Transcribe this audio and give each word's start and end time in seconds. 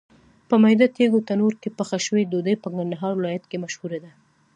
په 0.49 0.55
میده 0.63 0.87
تېږو 0.97 1.19
تنور 1.27 1.53
کې 1.61 1.69
پخه 1.79 1.97
شوې 2.05 2.23
ډوډۍ 2.31 2.55
په 2.63 2.67
کندهار 2.75 3.13
ولایت 3.15 3.43
کې 3.47 3.61
مشهوره 3.63 3.99
ده. 4.03 4.11